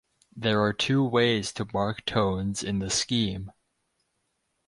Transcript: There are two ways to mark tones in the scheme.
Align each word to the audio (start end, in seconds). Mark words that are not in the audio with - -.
There 0.35 0.63
are 0.63 0.73
two 0.73 1.03
ways 1.03 1.53
to 1.53 1.67
mark 1.75 2.05
tones 2.07 2.63
in 2.63 2.79
the 2.79 2.89
scheme. 2.89 3.51